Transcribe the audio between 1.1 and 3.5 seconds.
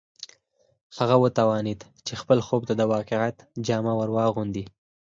وتوانېد چې خپل خوب ته د واقعیت